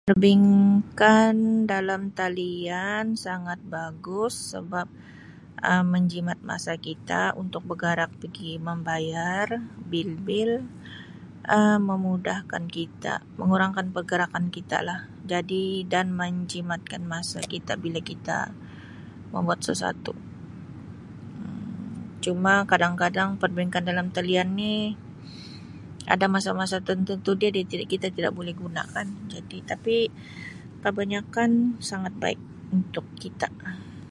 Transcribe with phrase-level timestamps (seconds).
[0.01, 1.35] Perbankan
[1.69, 4.87] dalam talian sangat bagus sebab
[5.61, 9.45] Um menjimat masa kita untuk bergerak pigi membayar
[9.91, 10.51] bil-bil,
[11.55, 14.99] Um memudahkan kita mengurangkan pergerakan kita lah
[15.31, 18.37] jadi dan menjimatkan masa kita bila kita
[19.33, 20.13] membuat sesuatu
[21.45, 21.61] Um
[22.25, 24.75] cuma kadang-kadang perbankan dalam talian ni
[26.11, 30.09] ada masa-masa tertentu dia kita tidak boleh gunakan jadi tapi
[30.81, 32.41] kebanyakkan sangat baik
[32.73, 34.03] untuk kita.